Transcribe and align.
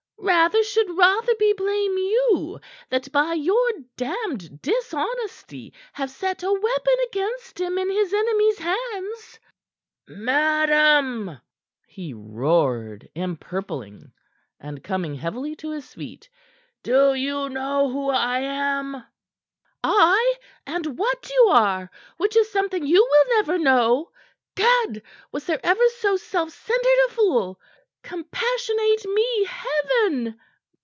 Rather 0.23 0.63
should 0.63 0.87
Rotherby, 0.97 1.53
blame 1.53 1.97
you 1.97 2.59
that 2.89 3.11
by 3.11 3.33
your 3.33 3.69
damned 3.97 4.61
dishonesty 4.61 5.73
have 5.93 6.09
set 6.09 6.43
a 6.43 6.51
weapon 6.53 6.95
against 7.07 7.59
him 7.59 7.77
in 7.77 7.89
his 7.89 8.13
enemy's 8.13 8.59
hands." 8.59 9.39
"Madam!" 10.07 11.39
he 11.87 12.13
roared, 12.13 13.09
empurpling, 13.15 14.11
and 14.59 14.83
coming 14.83 15.15
heavily 15.15 15.55
to 15.55 15.71
his 15.71 15.93
feet. 15.93 16.29
"Do 16.83 17.13
you 17.13 17.49
know 17.49 17.89
who 17.89 18.09
I 18.09 18.39
am?" 18.39 19.03
"Ay 19.83 20.35
and 20.65 20.97
what 20.97 21.29
you 21.29 21.47
are, 21.51 21.89
which 22.17 22.35
is 22.35 22.49
something 22.51 22.85
you 22.85 23.03
will 23.09 23.35
never 23.37 23.57
know. 23.57 24.11
God! 24.55 25.01
Was 25.31 25.45
there 25.45 25.59
ever 25.63 25.87
so 25.99 26.15
self 26.15 26.51
centered 26.51 27.05
a 27.07 27.11
fool? 27.11 27.59
Compassionate 28.03 29.05
me, 29.05 29.43
Heaven!" 29.47 30.39